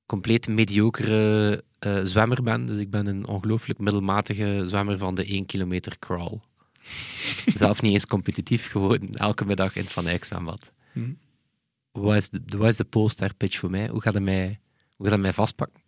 [0.10, 2.65] compleet mediocre eh, zwemmer ben.
[2.65, 6.39] Dus ik ben een ongelooflijk middelmatige zwemmer van de 1 kilometer crawl.
[7.63, 10.74] Zelf niet eens competitief, gewoon elke middag in het Van Eyck zwembad.
[10.91, 11.13] Hm.
[11.91, 13.88] Wat is de, wat is de Polestar pitch voor mij?
[13.88, 14.60] Hoe gaat het mij,
[14.95, 15.82] hoe gaat het mij vastpakken?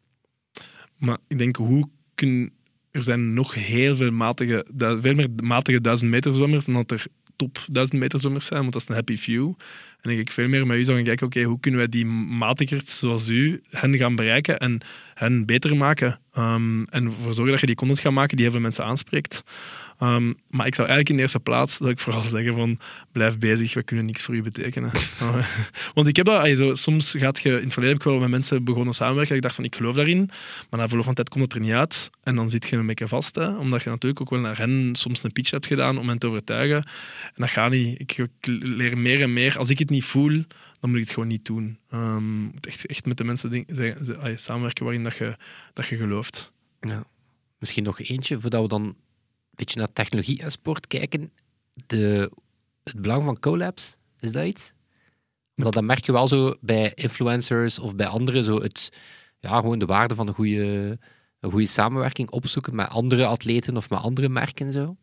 [0.95, 2.53] Maar ik denk, hoe kun...
[2.91, 7.05] Er zijn nog heel veel matige, veel meer matige duizend meter zwemmers dan dat er
[7.41, 9.47] top duizend meter zwemmers zijn, want dat is een happy few.
[10.01, 12.05] En denk ik veel meer met u zou gaan kijken, oké, hoe kunnen wij die
[12.05, 14.79] matigers zoals u, hen gaan bereiken en
[15.13, 16.19] hen beter maken.
[16.33, 19.43] Ehm, en ervoor zorgen dat je die content gaat maken die heel veel mensen aanspreekt.
[20.01, 22.79] Ehm, maar ik zou eigenlijk in de eerste plaats zou ik vooral zeggen van
[23.11, 24.91] blijf bezig, we kunnen niks voor u betekenen.
[25.19, 25.45] Eh,
[25.93, 28.29] Want ik heb dat, zo, soms gaat je, in het verleden heb ik wel met
[28.29, 30.29] mensen begonnen samenwerken, dat ik dacht van ik geloof daarin,
[30.69, 32.85] maar na verloop van tijd komt het er niet uit en dan zit je een
[32.85, 35.97] beetje vast, hè, omdat je natuurlijk ook wel naar hen soms een pitch hebt gedaan
[35.99, 36.77] om hen te overtuigen.
[37.23, 37.99] En dat gaat niet.
[37.99, 38.29] Ik, ik
[38.61, 39.57] leer meer en meer.
[39.57, 40.43] Als ik het niet voel,
[40.79, 41.77] dan moet ik het gewoon niet doen.
[41.89, 45.37] Ehm, echt, echt met de mensen ding, ze- samenwerken waarin dat je,
[45.73, 46.51] dat je gelooft.
[46.81, 47.03] Ja.
[47.59, 48.95] Misschien nog eentje, voordat we dan
[49.55, 51.31] beetje naar technologie en sport kijken.
[51.87, 52.31] De,
[52.83, 54.73] het belang van collabs, is dat iets?
[55.55, 58.43] Maar dat merk je wel zo bij influencers of bij anderen.
[58.43, 58.91] Zo het,
[59.39, 60.97] ja, gewoon de waarde van een goede,
[61.39, 64.71] een goede samenwerking opzoeken met andere atleten of met andere merken.
[64.71, 64.95] Zo.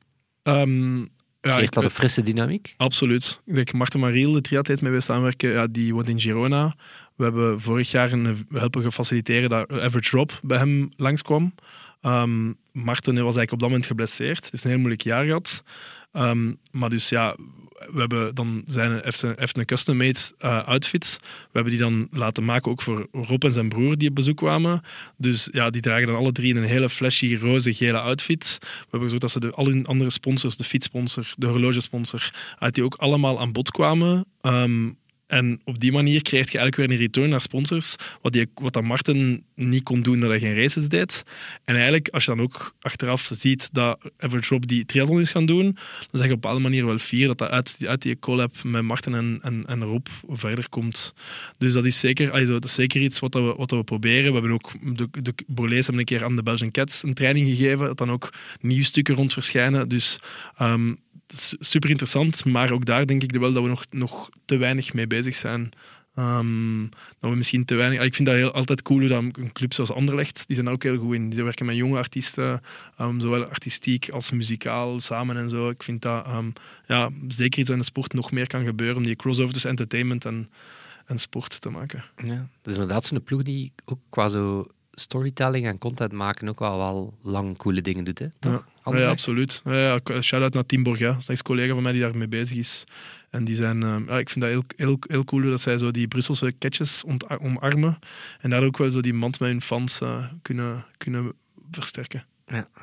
[0.43, 0.99] Ehm,
[1.41, 2.75] ja, ik, dat een frisse dynamiek?
[2.77, 3.41] Absoluut.
[3.45, 6.75] Ik denk Marten Mariel, de triatleet met wie we samenwerken, ja, die woont in Girona.
[7.17, 11.55] We hebben vorig jaar een, we helpen gefaciliteren dat Average Rob bij hem langskwam.
[12.01, 14.41] Ehm, Marten was eigenlijk op dat moment geblesseerd.
[14.41, 15.63] Hij heeft een heel moeilijk jaar gehad.
[16.13, 17.37] Ehm, maar dus ja,
[17.93, 20.19] we hebben dan zijn heeft een, custom-made
[20.65, 21.19] outfit.
[21.23, 24.37] We hebben die dan laten maken ook voor Rob en zijn broer die op bezoek
[24.37, 24.83] kwamen.
[25.17, 28.59] Dus ja, die dragen dan alle drie een hele flashy roze gele outfit.
[28.61, 32.75] We hebben gezorgd dat ze de, al hun andere sponsors, de fietssponsor, de horlogesponsor, uit
[32.75, 34.25] die ook allemaal aan bod kwamen.
[34.41, 34.91] Ehm,
[35.29, 38.73] en op die manier krijg je eigenlijk weer een return naar sponsors, wat, die, wat
[38.73, 41.25] dat Martin niet kon doen dat hij geen races deed.
[41.65, 45.47] En eigenlijk, als je dan ook achteraf ziet dat Average Rob die triathlon is gaan
[45.47, 45.75] doen, dan
[46.11, 49.15] zeg je op een bepaalde wel fier dat dat uit, uit die collab met Martin
[49.15, 51.15] en, en, en Rob verder komt.
[51.59, 54.27] Dus dat is zeker, also, dat is zeker iets wat, we, wat we proberen.
[54.27, 57.49] We hebben ook, de, de Borlees hebben een keer aan de Belgian Cats een training
[57.49, 59.89] gegeven, dat dan ook nieuwstukken rond verschijnen.
[59.89, 60.19] Dus
[60.61, 60.99] um,
[61.59, 65.07] super interessant, maar ook daar denk ik wel dat we nog, nog te weinig mee
[65.07, 65.71] bezig zijn.
[66.19, 66.89] Um,
[67.19, 68.03] dat we misschien te weinig.
[68.03, 70.75] Ik vind dat heel, altijd cool hoe dat een club zoals Anderlecht, die zijn daar
[70.75, 71.31] ook heel goed in.
[71.31, 72.63] Die werken met jonge artiesten,
[73.01, 75.69] um, zowel artistiek als muzikaal samen en zo.
[75.69, 76.53] Ik vind dat um,
[76.87, 80.25] ja, zeker iets in de sport nog meer kan gebeuren om die crossover tussen entertainment
[80.25, 80.51] en,
[81.07, 82.05] en sport te maken.
[82.17, 86.59] Ja, dat is inderdaad zo'n ploeg die ook qua zo storytelling en content maken ook
[86.59, 88.19] wel, wel lang coole dingen doet.
[88.19, 88.27] Hè?
[88.39, 88.53] Toch?
[88.53, 88.65] Ja.
[88.97, 89.63] Ja, absoluut.
[89.65, 92.85] Ja, Shout-out naar Tim Borga, dat is een collega van mij die daarmee bezig is.
[93.31, 95.91] En die zijn, uh, ja, ik vind dat heel, heel, heel cool dat zij zo
[95.91, 97.05] die Brusselse catches
[97.39, 97.99] omarmen.
[98.41, 101.33] En daar ook wel zo die mand met hun fans uh, kunnen, kunnen
[101.71, 102.25] versterken.
[102.47, 102.59] Ja.
[102.59, 102.79] Oké,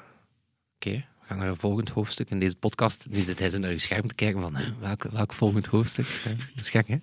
[0.76, 1.08] okay.
[1.20, 3.08] we gaan naar een volgend hoofdstuk in deze podcast.
[3.10, 6.22] Nu zit hij zo naar je scherm te kijken van, hè, welk, welk volgend hoofdstuk?
[6.24, 6.98] Dat is gek, hè?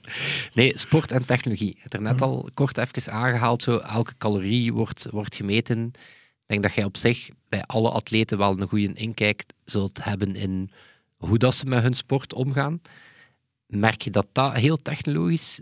[0.55, 1.77] Nee, sport en technologie.
[1.79, 3.63] Heb er net al kort even aangehaald.
[3.63, 5.93] Zo, elke calorie wordt, wordt gemeten.
[6.53, 10.37] Ik denk dat jij op zich bij alle atleten wel een goede inkijk zult hebben
[10.37, 10.71] in
[11.17, 12.81] hoe dat ze met hun sport omgaan.
[13.67, 15.61] Merk je dat dat heel technologisch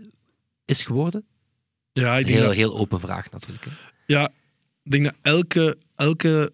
[0.65, 1.25] is geworden?
[1.91, 2.55] Ja, ik denk heel, dat...
[2.55, 3.65] heel open vraag natuurlijk.
[3.65, 3.71] Hè?
[4.05, 4.29] Ja,
[4.83, 6.53] ik denk dat elke, elke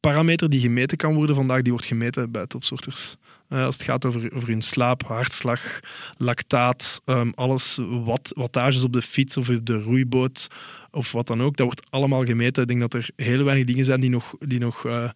[0.00, 3.16] parameter die gemeten kan worden vandaag, die wordt gemeten bij topsoorters.
[3.54, 5.80] Uh, als het gaat over, over hun slaap, hartslag,
[6.16, 10.48] lactaat, um, alles, wat, wattages op de fiets of op de roeiboot
[10.90, 12.62] of wat dan ook, dat wordt allemaal gemeten.
[12.62, 15.08] Ik denk dat er heel weinig dingen zijn die nog, die nog uh,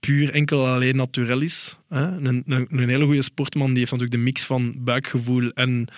[0.00, 1.76] puur enkel alleen naturel is.
[1.88, 2.02] Hè?
[2.02, 5.88] Een, een, een, hele goede sportman die heeft natuurlijk de mix van buikgevoel en,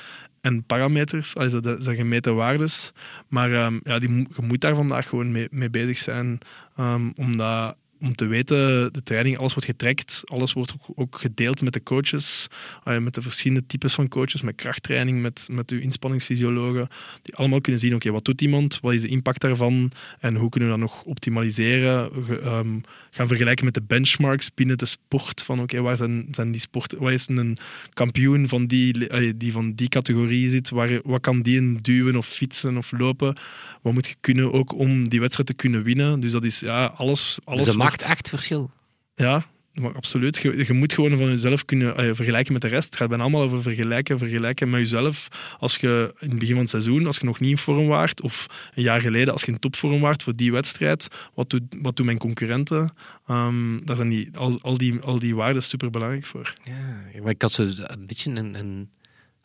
[0.41, 2.93] en parameters, also zijn gemeten waardes.
[3.29, 6.39] Maar um, ja, die, je moet daar vandaag gewoon mee, mee bezig zijn,
[6.79, 11.73] um, omdat om te weten, de training, alles wordt getrackt, alles wordt ook gedeeld met
[11.73, 12.47] de coaches,
[12.85, 16.89] met de verschillende types van coaches, met krachttraining, met, met uw inspanningsfysiologen,
[17.23, 19.91] die allemaal kunnen zien, oké, wat doet iemand, wat is de impact daarvan
[20.21, 22.11] en hoe kunnen we dat nog optimaliseren,
[22.47, 26.61] um, gaan vergelijken met de benchmarks binnen de sport, van oké, waar zijn, zijn die
[26.61, 27.59] sport, waar is een
[27.93, 32.27] kampioen van die, die van die categorie zit, waar, wat kan die in duwen of
[32.27, 33.37] fietsen of lopen,
[33.83, 36.87] wat moet je kunnen ook om die wedstrijd te kunnen winnen, dus dat is ja,
[36.97, 37.39] alles...
[37.45, 38.71] alles dus echt verschil.
[39.15, 40.37] Ja, maar absoluut.
[40.37, 42.87] Je, je, moet gewoon van jezelf kunnen uh, vergelijken met de rest.
[42.87, 45.29] Het gaat bijna allemaal over vergelijken, vergelijken met jezelf.
[45.59, 48.21] Als je in het begin van het seizoen, als je nog niet in vorm waart,
[48.21, 51.97] of een jaar geleden, als je in topvorm waart voor die wedstrijd, wat, doet, wat
[51.97, 52.95] doen mijn concurrenten?
[53.31, 56.53] Um, daar zijn die, al, al, die, al die waarden super belangrijk voor.
[56.65, 58.91] Ja, maar ik had zo een beetje een, een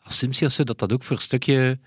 [0.02, 1.78] assumptie of zo, dat dat ook voor een stukje,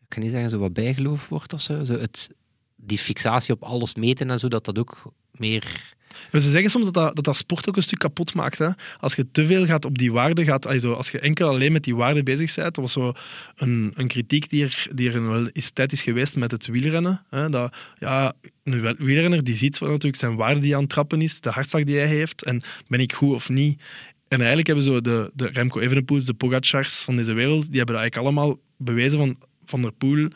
[0.00, 1.84] ik kan niet zeggen zo wat bijgeloof wordt of zo.
[1.84, 2.30] zo het,
[2.76, 5.90] die fixatie op alles meten en zo, dat dat ook meer...
[6.32, 8.58] Ze zeggen soms dat dat, dat sport ook een stuk kapot maakt.
[8.58, 8.68] Hè?
[8.98, 11.96] Als je te veel gaat op die waarde, gaat, als je enkel alleen met die
[11.96, 13.12] waarde bezig bent, dat was zo
[13.56, 17.22] een, een kritiek die er, die er wel is, tijd is geweest met het wielrennen.
[17.28, 17.50] Hè?
[17.50, 21.50] Dat, ja, een wielrenner die ziet natuurlijk zijn waarde die aan het trappen is, de
[21.50, 23.80] hartslag die hij heeft, en ben ik goed of niet.
[24.28, 27.96] En eigenlijk hebben zo de, de Remco Evenepoels, de Pogacars van deze wereld, die hebben
[27.96, 30.28] eigenlijk allemaal bewezen van Van der Poel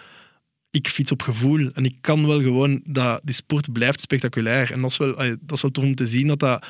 [0.70, 1.70] ik fiets op gevoel.
[1.72, 4.72] En ik kan wel gewoon dat die sport blijft spectaculair.
[4.72, 6.66] En dat is wel, dat is wel tof om te zien dat dat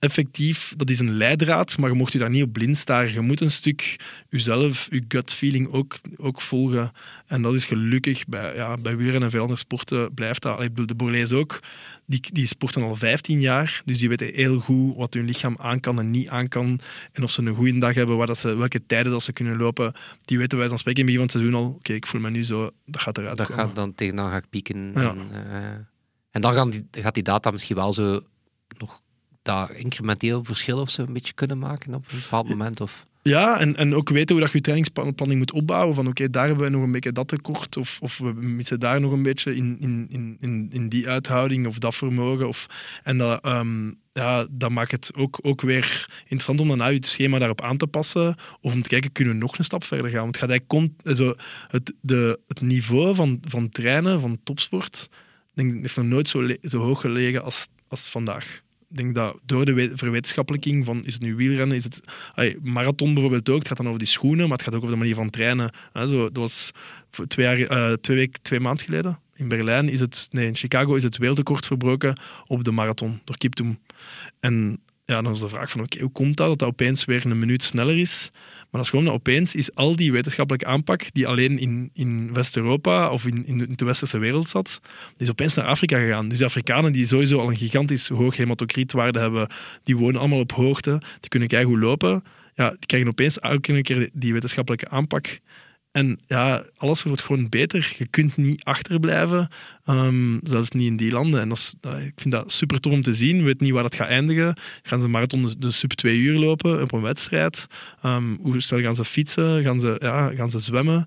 [0.00, 3.12] effectief, dat is een leidraad, maar je mocht je daar niet op blind staren.
[3.12, 3.96] Je moet een stuk
[4.28, 6.92] jezelf, je gut feeling ook, ook volgen.
[7.26, 10.60] En dat is gelukkig bij, ja, bij wielrennen en veel andere sporten blijft dat.
[10.60, 11.60] Ik bedoel, de Borlees ook,
[12.06, 15.80] die, die sporten al 15 jaar, dus die weten heel goed wat hun lichaam aan
[15.80, 16.80] kan en niet aan kan.
[17.12, 19.56] En of ze een goede dag hebben, waar dat ze, welke tijden dat ze kunnen
[19.56, 19.92] lopen.
[20.24, 22.20] Die weten wij dan spreken in het begin van het seizoen al, oké, ik voel
[22.20, 23.64] me nu zo, dat gaat eruit Dat komen.
[23.64, 24.92] gaat dan tegenaan gaat pieken.
[24.94, 25.10] Ja.
[25.10, 25.64] En, uh,
[26.30, 28.20] en dan gaan die, gaat die data misschien wel zo
[28.78, 29.00] nog
[29.50, 32.80] dat incrementeel verschil of zo een beetje kunnen maken op een bepaald moment?
[32.80, 33.06] Of...
[33.22, 35.94] Ja, en, en ook weten hoe dat je je trainingsplanning moet opbouwen.
[35.94, 37.76] Van oké, daar hebben we nog een beetje dat tekort.
[37.76, 40.06] Of, of we missen daar nog een beetje in, in,
[40.40, 42.48] in, in, die uithouding of dat vermogen.
[42.48, 42.66] Of,
[43.02, 47.06] en dat, um, ja, dat maakt het ook, ook weer interessant om dan uit het
[47.06, 48.36] schema daarop aan te passen.
[48.60, 50.20] Of om te kijken, kunnen we nog een stap verder gaan?
[50.20, 51.34] Want het, gaat eigenlijk also,
[51.68, 55.08] het, de, het niveau van, van trainen, van topsport,
[55.54, 58.62] denk, heeft nog nooit zo, zo hoog gelegen als, als vandaag.
[58.92, 62.00] Denk dat door de we- verwetenschappelijking van is het nu wielrennen, is het
[62.34, 63.58] ay, marathon bijvoorbeeld ook.
[63.58, 65.72] Het gaat dan over die schoenen, maar het gaat ook over de manier van trainen.
[65.92, 66.70] Hè, zo, dat was
[67.28, 69.18] twee, jaar, eh, twee, week, twee maanden geleden.
[69.34, 73.36] In Berlijn is het, nee, in Chicago is het wereldrecord verbroken op de marathon door
[73.36, 73.78] Kiptoum.
[74.40, 77.26] En ja, dan is de vraag van oké, hoe komt dat dat dat opeens weer
[77.26, 78.30] een minuut sneller is?
[78.70, 83.10] Maar is gewoon dat opeens is al die wetenschappelijke aanpak die alleen in, in West-Europa
[83.10, 84.80] of in, in de- westerse wereld zat,
[85.16, 86.28] is opeens naar Afrika gegaan.
[86.28, 89.48] Dus de Afrikanen die sowieso al een gigantisch hoog hematocrietwaarde hebben,
[89.82, 92.24] die wonen allemaal op hoogte, die kunnen hoe lopen.
[92.54, 95.40] Ja, die krijgen opeens elke een keer die wetenschappelijke aanpak.
[95.92, 97.94] En ja, alles wordt gewoon beter.
[97.98, 99.48] Je kunt niet achterblijven,
[99.84, 101.40] ehm, zelfs niet in die landen.
[101.40, 103.36] En dat dat- ik vind dat super tof om te zien.
[103.38, 104.56] We weten niet waar dat gaat eindigen.
[104.82, 107.66] Gaan ze een marathon de, sub twee uur lopen op een wedstrijd?
[108.02, 109.62] Ehm, hoe snel gaan ze fietsen?
[109.62, 111.06] Gaan ze, ja, gaan ze zwemmen?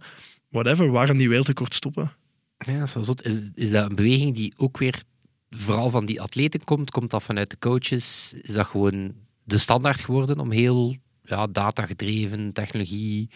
[0.49, 2.11] Whatever, waar gaan die wereldrecord stoppen?
[2.57, 3.25] Ja, dat is wel zot.
[3.25, 5.01] Is, is dat een beweging die ook weer
[5.49, 6.91] vooral van die atleten komt?
[6.91, 8.33] Komt dat vanuit de coaches?
[8.41, 13.29] Is dat gewoon de standaard geworden om heel ja, data-gedreven technologie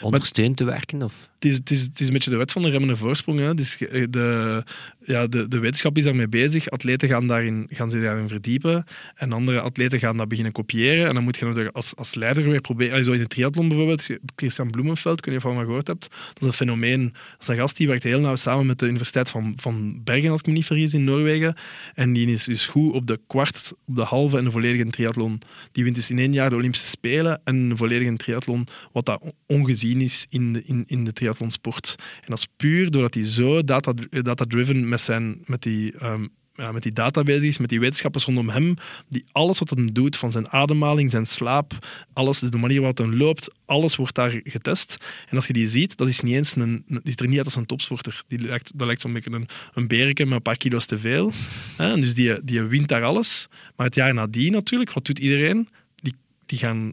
[0.00, 1.02] ondersteund te werken?
[1.02, 1.28] Of?
[1.34, 3.38] Het is, het, is, het is een beetje de wet van de remmende voorsprong.
[3.38, 3.54] Hè.
[3.54, 3.76] Dus
[4.10, 4.64] de,
[5.04, 6.68] ja, de, de wetenschap is daarmee bezig.
[6.70, 8.84] Atleten gaan, daarin, gaan zich daarin verdiepen.
[9.14, 11.08] En andere atleten gaan dat beginnen kopiëren.
[11.08, 12.98] En dan moet je natuurlijk als, als leider weer proberen...
[12.98, 15.86] ah, Zo in de triathlon bijvoorbeeld, Christian Bloemenveld, ik weet niet of je van gehoord
[15.86, 16.00] hebt.
[16.32, 17.02] Dat is een fenomeen.
[17.12, 20.30] Dat is een gast die werkt heel nauw samen met de Universiteit van, van Bergen,
[20.30, 21.54] als ik me niet vergis, in Noorwegen.
[21.94, 25.40] En die is dus goed op de kwart, op de halve en de volledige triathlon.
[25.72, 29.32] Die wint dus in één jaar de Olympische Spelen en een volledige triathlon, wat dat
[29.46, 31.94] on- ongezien is in de, in, in de triathlonsport.
[31.98, 36.72] En dat is puur doordat hij zo data- data-driven met, zijn, met, die, ehm, ja,
[36.72, 38.74] met die data is, met die wetenschappers rondom hem,
[39.08, 43.06] die alles wat hij doet, van zijn ademhaling, zijn slaap, alles, de manier waarop hij
[43.06, 44.96] loopt, alles wordt daar getest.
[45.28, 47.56] En als je die ziet, dat is niet eens een, ziet er niet uit als
[47.56, 48.22] een topsporter.
[48.28, 51.32] Die dat lijkt zo'n beetje een, een berken met een paar kilo's te veel.
[51.76, 53.48] Dus die, die wint daar alles.
[53.76, 55.68] Maar het jaar nadien natuurlijk, wat doet iedereen?
[55.94, 56.14] Die,
[56.46, 56.92] die gaan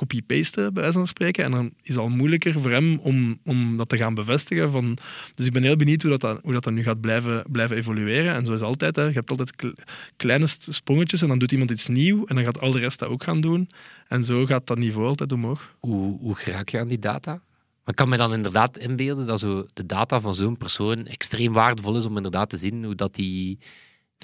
[0.00, 1.44] copy-pasten, bij wijze van spreken.
[1.44, 4.70] En dan is het al moeilijker voor hem om, om dat te gaan bevestigen.
[4.70, 4.98] Van,
[5.34, 8.34] dus ik ben heel benieuwd hoe dat, hoe dat dan nu gaat blijven, blijven evolueren.
[8.34, 8.96] En zo is altijd.
[8.96, 9.04] Hè.
[9.04, 9.74] Je hebt altijd kle-
[10.16, 13.08] kleine sprongetjes en dan doet iemand iets nieuw en dan gaat al de rest dat
[13.08, 13.68] ook gaan doen.
[14.08, 15.74] En zo gaat dat niveau altijd omhoog.
[15.80, 17.32] Hoe, hoe geraak je aan die data?
[17.32, 21.52] Maar ik kan me dan inderdaad inbeelden dat zo de data van zo'n persoon extreem
[21.52, 23.58] waardevol is om inderdaad te zien hoe dat die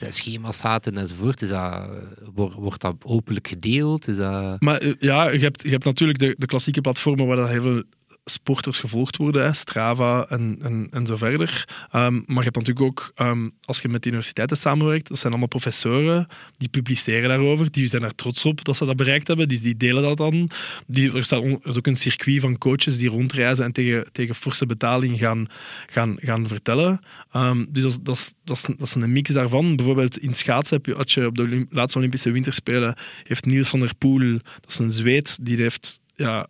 [0.08, 1.42] schema's zaten enzovoort.
[1.42, 1.88] Is dat,
[2.34, 4.08] wordt, dat openlijk gedeeld?
[4.08, 4.60] Is dat...
[4.60, 7.62] Maar eh, ja, je hebt, je hebt natuurlijk de, de klassieke platformen waar dat heel
[7.62, 7.82] veel
[8.30, 11.68] sporters gevolgd worden, Strava en, en, en zo verder.
[11.90, 15.48] Ehm, maar je hebt natuurlijk ook, ehm, als je met universiteiten samenwerkt, dat zijn allemaal
[15.48, 19.60] professoren, die publiceren daarover, die zijn er trots op dat ze dat bereikt hebben, die,
[19.60, 20.50] die delen dat dan.
[20.86, 24.66] Die, er, staat is ook een circuit van coaches die rondreizen en tegen, tegen forse
[24.66, 25.46] betaling gaan,
[25.86, 27.00] gaan, gaan vertellen.
[27.32, 29.76] Ehm, dus dat, is- dat, is, dat, is, een mix daarvan.
[29.76, 33.80] Bijvoorbeeld in schaatsen heb je, had je op de laatste Olympische Winterspelen heeft Niels van
[33.80, 36.46] der Poel, dat is een Zweed, die heeft ja,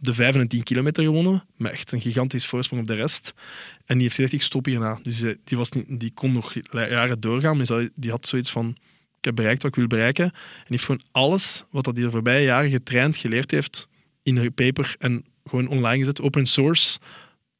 [0.00, 3.34] de 5 en 10 kilometer gewonnen, met echt een gigantisch voorsprong op de rest.
[3.84, 4.98] En die heeft gezegd, ik stop hierna.
[5.02, 8.76] Dus eh, die, was niet, die kon nog jaren doorgaan, maar die had zoiets van,
[9.18, 10.24] ik heb bereikt wat ik wil bereiken.
[10.24, 13.88] En die heeft gewoon alles wat hij de voorbije jaren getraind, geleerd heeft,
[14.22, 16.98] in een paper en gewoon online gezet, open source.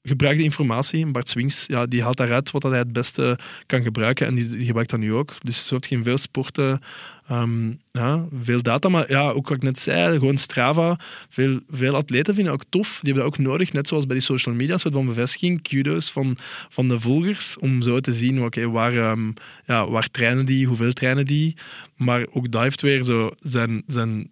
[0.02, 1.06] Gebruik de informatie.
[1.06, 4.26] Bart Swings, ja, die haalt daaruit wat hij het beste kan gebruiken.
[4.26, 5.34] En die, die gebruikt dat nu ook.
[5.42, 6.80] Dus zo heb je in veel sporten
[7.28, 8.88] ehm, ja, veel data.
[8.88, 10.98] Maar ja, ook wat ik net zei, gewoon Strava.
[11.28, 12.88] Veel, veel atleten vinden ook tof.
[12.88, 13.72] Die hebben dat ook nodig.
[13.72, 16.36] Net zoals bij die social media, soort van bevestiging, kudos van,
[16.68, 17.58] van de volgers.
[17.58, 19.30] Om zo te zien, oké, waar, ehm,
[19.66, 21.56] ja, waar trainen die, hoeveel trainen die.
[21.96, 24.30] Maar ook dat weer zo zijn, zijn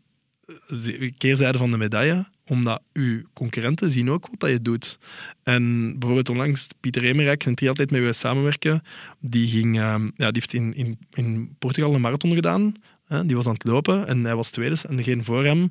[1.18, 4.98] keerzijde van de medaille, omdat uw concurrenten zien ook wat dat je doet.
[5.42, 8.82] En bijvoorbeeld onlangs Pieter Emerijk, een triatleet met wie we samenwerken,
[9.20, 12.74] die, ging, ehm, ja, die heeft in, in, in Portugal een marathon gedaan.
[13.26, 14.76] Die was aan het lopen en hij was tweede.
[14.88, 15.68] En degene voor hem,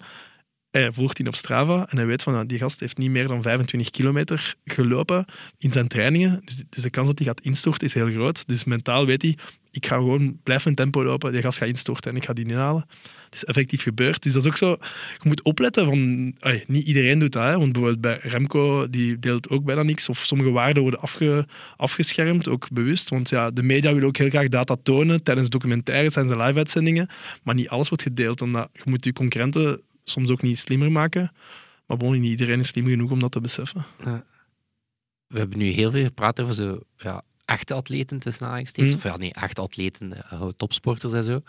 [0.81, 3.27] hij volgt die op Strava en hij weet van, nou, die gast heeft niet meer
[3.27, 5.25] dan 25 kilometer gelopen
[5.57, 6.41] in zijn trainingen.
[6.45, 8.47] Dus, dus de kans dat hij gaat instorten is heel groot.
[8.47, 9.38] Dus mentaal weet hij,
[9.71, 12.45] ik ga gewoon blijven in tempo lopen, die gast gaat instorten en ik ga die
[12.45, 12.85] niet halen.
[13.25, 14.23] Het is effectief gebeurd.
[14.23, 14.77] Dus dat is ook zo,
[15.21, 16.25] je moet opletten van,
[16.67, 17.43] niet iedereen doet dat.
[17.43, 20.09] Hè, want bijvoorbeeld bij Remco, die deelt ook bijna niks.
[20.09, 23.09] Of sommige waarden worden afge, afgeschermd, ook bewust.
[23.09, 25.23] Want ja, de media willen ook heel graag data tonen.
[25.23, 27.07] Tijdens documentaires ze live-uitzendingen.
[27.43, 28.41] Maar niet alles wordt gedeeld.
[28.41, 31.31] Omdat je moet je concurrenten soms ook niet slimmer maken.
[31.85, 33.85] Maar bon, niet iedereen is slim genoeg om dat te beseffen.
[35.27, 38.93] We hebben nu heel veel gepraat over zo, ja, echte atleten tussen aanhalingstekens.
[38.93, 38.97] Mm.
[38.99, 41.41] Of ja, nee, echte atleten, eh, topsporters en zo.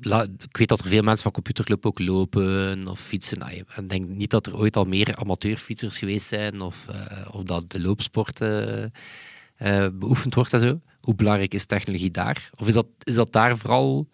[0.00, 3.38] La- ik weet dat er veel mensen van computerclub ook lopen of fietsen.
[3.38, 7.42] Nou, Ik denk niet dat er ooit al meer amateurfietsers geweest zijn of, eh, of
[7.42, 10.80] dat de loopsport eh, beoefend wordt en zo.
[11.00, 12.50] Hoe belangrijk is technologie daar?
[12.58, 14.08] Of is dat, is dat daar vooral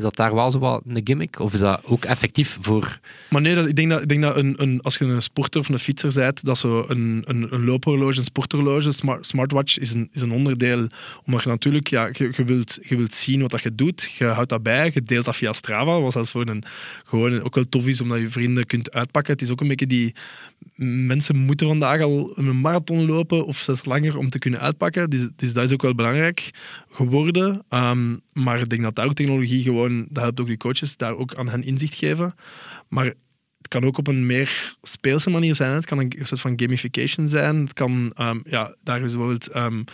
[0.00, 1.38] is dat daar wel zo wat een gimmick?
[1.38, 2.98] Of is dat ook effectief voor...
[3.28, 5.60] Maar nee, dat, ik denk dat, ik denk dat een, een, als je een sporter
[5.60, 9.92] of een fietser bent, dat zo een, een, een loophorloge, een sporthorloge, smart, smartwatch is
[9.92, 10.86] een, is een onderdeel.
[11.24, 14.12] Omdat je natuurlijk, ja, je, je, wilt, je wilt zien wat dat je doet.
[14.18, 16.64] Je houdt dat bij, je deelt dat via Strava, wat zelfs voor een,
[17.04, 19.32] gewoon ook wel tof is, omdat je vrienden kunt uitpakken.
[19.32, 20.14] Het is ook een beetje die...
[20.74, 25.10] Mensen moeten vandaag al een marathon lopen of zelfs langer om te kunnen uitpakken.
[25.10, 26.50] Dus, dus dat is ook wel belangrijk
[26.90, 27.64] geworden.
[27.68, 31.16] Um, maar ik denk dat daar ook technologie gewoon, dat helpt ook die coaches, daar
[31.16, 32.34] ook aan hen inzicht geven.
[32.88, 35.72] Maar het kan ook op een meer speelse manier zijn.
[35.72, 37.56] Het kan een soort van gamification zijn.
[37.56, 39.84] Het kan, um, ja, daar is bijvoorbeeld um,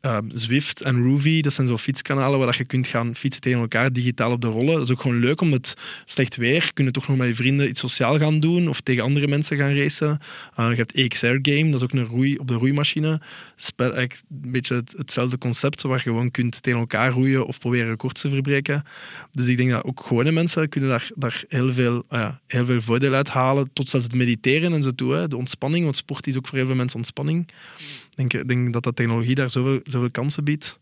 [0.00, 3.92] um, Zwift en Roovy, dat zijn zo fietskanalen waar je kunt gaan fietsen tegen elkaar
[3.92, 4.74] digitaal op de rollen.
[4.74, 7.34] Dat is ook gewoon leuk, omdat het slecht weer kun je toch nog met je
[7.34, 10.18] vrienden iets sociaal gaan doen of tegen andere mensen gaan racen.
[10.58, 13.20] Uh, je hebt EXR Game, dat is ook een roei op de roeimachine.
[13.56, 17.88] Spel, een beetje het, hetzelfde concept, waar je gewoon kunt tegen elkaar roeien of proberen
[17.88, 18.84] records te verbreken.
[19.32, 22.80] Dus ik denk dat ook gewone mensen kunnen daar, daar heel, veel, uh, heel veel
[22.80, 25.14] voordeel uit halen, tot zelfs het mediteren en zo toe.
[25.14, 25.28] Hè.
[25.28, 27.48] De ontspanning, want sport is ook voor heel veel mensen ontspanning.
[28.20, 30.78] Ik denk, denk dat dat technologie daar zoveel, zoveel kansen biedt.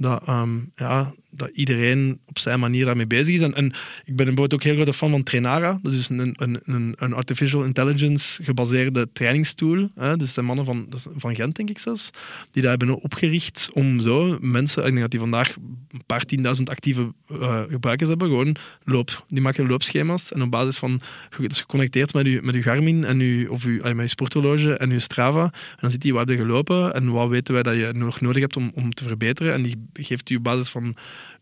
[0.00, 3.40] Dat, um, ja, dat iedereen op zijn manier daarmee bezig is.
[3.40, 3.66] En, en
[4.04, 5.78] ik ben bijvoorbeeld ook heel grote fan van Trainara.
[5.82, 9.88] Dat is een, een, een, een artificial intelligence gebaseerde trainingstool.
[9.94, 10.16] Hè.
[10.16, 12.10] Dus de mannen van, van Gent, denk ik zelfs,
[12.50, 15.56] die daar hebben opgericht om zo mensen, ik denk dat die vandaag
[15.90, 19.24] een paar tienduizend actieve uh, gebruikers hebben, gewoon loop.
[19.28, 21.00] Die maken loopschema's en op basis van,
[21.38, 24.90] is geconnecteerd met je, met uw Garmin en uw, of uw, met je sporthorloge en
[24.90, 25.42] uw Strava.
[25.42, 28.40] En dan ziet hij wat je gelopen en wat weten wij dat je nog nodig
[28.40, 29.52] hebt om, om te verbeteren.
[29.52, 30.96] En die geeft u basis van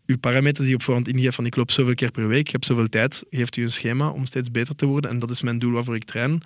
[0.07, 2.51] uw parameters die je op voorhand ingeeft van ik loop zoveel keer per week, ik
[2.51, 5.11] heb zoveel tijd, geeft u een schema om steeds beter te worden.
[5.11, 6.41] En dat is mijn doel waarvoor ik train.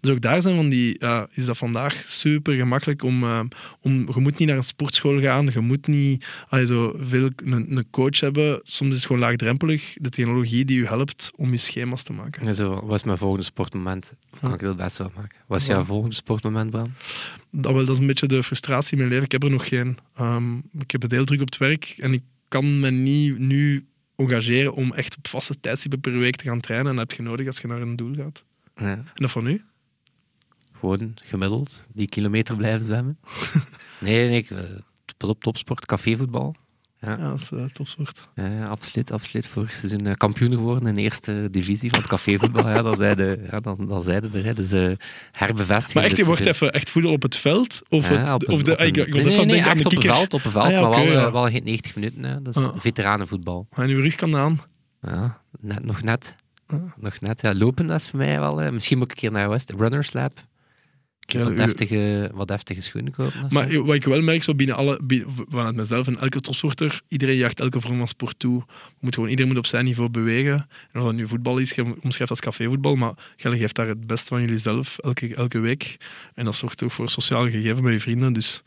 [0.00, 3.40] Dus ook daar zijn van die, uh, is dat vandaag super gemakkelijk om, uh,
[3.80, 6.26] om, je moet niet naar een sportschool gaan, je moet niet
[6.64, 8.60] zo veel een, een, coach hebben.
[8.62, 12.46] Soms is het gewoon laagdrempelig, de technologie die u helpt om je schema's te maken.
[12.46, 14.16] En zo, wat is mijn volgende sportmoment?
[14.40, 15.38] Kan ik het best wel maken?
[15.46, 16.92] Wat is jouw volgende sportmoment, Bram?
[17.50, 19.24] Dat, wel, dat is een beetje de frustratie in mijn leven.
[19.24, 19.98] Ik heb er nog geen.
[20.20, 22.22] Um, ik heb het heel druk op het werk en ik
[22.56, 26.90] kan me niet nu engageren om echt op vaste tijdstippen per week te gaan trainen.
[26.90, 28.44] En dat heb je nodig als je naar een doel gaat.
[28.76, 28.84] Ja.
[28.86, 29.64] En dat van u?
[30.72, 33.18] Gewoon gemiddeld, die kilometer blijven zwemmen.
[34.00, 34.50] nee, nee, ik,
[35.16, 36.56] top, topsport, cafévoetbal.
[37.06, 38.28] Ja, dat is uh, topsport.
[38.34, 39.46] Ja, absoluut, absoluut.
[39.46, 42.68] Vorig seizoen uh, kampioen geworden in de eerste divisie van het cafévoetbal.
[42.68, 44.44] ja, dan zeiden ja, dan, dan zeiden er.
[44.44, 44.54] Hè.
[44.54, 44.92] Dus uh,
[45.32, 45.94] herbevestiging.
[45.94, 47.82] Maar echt, je wordt even echt voetbal op het veld?
[47.88, 49.84] Of, ja, het, of de, een, ik, ik was nee, even nee, aan nee, de
[49.84, 51.94] echt op een veld, op een veld Ah, ja, maar wel, eh, wel geen 90
[51.94, 52.22] minuten.
[52.24, 52.42] Hè.
[52.42, 52.74] Dat is Ah.
[52.76, 53.66] veteranenvoetbal.
[53.70, 54.60] En uw rug kan aan.
[55.02, 56.34] Ja, net, nog net.
[56.66, 56.82] Ah.
[56.96, 57.40] Nog net.
[57.40, 58.62] Ja, lopen dat is voor mij wel...
[58.62, 60.38] eh, misschien moet ik een keer naar West Runners Lab.
[61.26, 63.32] Wat, deftige, wat deftige schoenen kopen.
[63.40, 63.46] zo.
[63.50, 67.36] Maar wat ik wel merk, zo binnen alle, binnen- vanuit mezelf en elke topsporter, iedereen
[67.36, 68.62] jaagt elke vorm van sport toe.
[69.00, 70.68] Moet gewoon, iedereen moet op zijn niveau bewegen.
[70.92, 74.06] En of dat nu voetbal is, je omschrijft als cafévoetbal, maar jij geeft daar het
[74.06, 75.96] beste van jullie zelf elke, elke week.
[76.34, 78.32] En dat zorgt ook voor sociaal gegeven met je vrienden.
[78.32, 78.62] Dus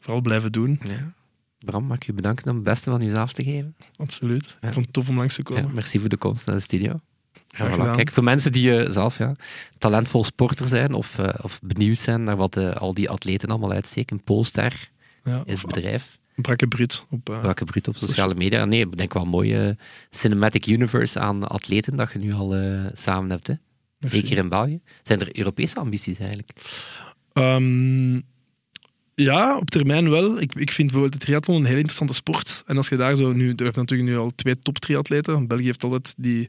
[0.00, 1.12] vooral blijven doen, Ja.
[1.58, 3.74] Bram, mag ik je bedanken om het beste van jezelf te geven.
[3.96, 4.56] absoluut.
[4.60, 4.68] Ja.
[4.68, 5.70] Ik vond het tof om langs te komen.
[5.74, 7.00] merci voor de komst naar de studio.
[7.56, 7.96] Ja, voilà.
[7.96, 9.34] Kijk, voor mensen die eh, zelf ja,
[9.78, 13.72] talentvol sporter zijn of, eh, of benieuwd zijn naar wat eh, al die atleten allemaal
[13.72, 14.90] uitsteken, Polster
[15.24, 16.18] Ja, is het bedrijf.
[16.34, 18.64] Brakke Brut op Welke bruut op sociale media.
[18.64, 19.76] Nee, ik denk wel een mooie
[20.10, 22.54] cinematic universe aan atleten dat je nu al
[22.92, 23.46] samen hebt.
[23.46, 23.54] Hè?
[24.00, 24.80] Zeker in België.
[25.02, 26.50] Zijn er Europese ambities eigenlijk?
[27.32, 28.20] Ehm,
[29.14, 30.40] ja, op termijn wel.
[30.40, 32.62] Ik, ik vind bijvoorbeeld de triathlon een heel interessante sport.
[32.66, 35.46] En als je daar zo nu, je hebt natuurlijk nu al twee top triatleten.
[35.46, 36.48] België heeft altijd die,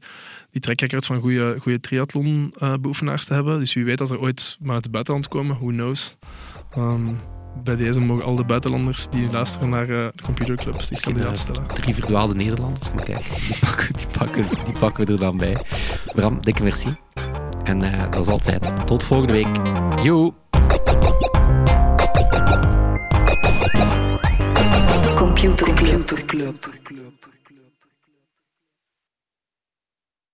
[0.52, 2.74] die record van goede, goede triathlon eh,
[3.18, 3.60] te hebben.
[3.60, 6.18] Dus wie weet als er ooit maar uit het buitenland komen, who knows.
[6.72, 7.14] Ehm,
[7.64, 11.68] bij deze mogen al de buitenlanders die luisteren naar eh, de computerclubs zich kandidaat stellen.
[11.68, 15.56] Drie verdwaalde Nederlanders, maar kijk, die pakken, die, pakken, die pakken we er dan bij.
[16.14, 16.96] Bram, dikke merci.
[17.64, 18.88] En eh, dat is altijd.
[18.88, 19.48] Tot volgende week.
[20.04, 20.34] Joe!
[25.54, 27.05] Computer Club.